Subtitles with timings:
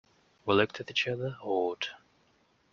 [0.47, 1.89] We looked at each other, awed.